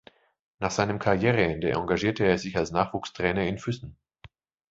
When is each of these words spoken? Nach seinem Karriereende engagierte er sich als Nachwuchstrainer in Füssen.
Nach 0.57 0.71
seinem 0.71 0.97
Karriereende 0.97 1.69
engagierte 1.73 2.25
er 2.25 2.39
sich 2.39 2.57
als 2.57 2.71
Nachwuchstrainer 2.71 3.43
in 3.45 3.59
Füssen. 3.59 3.97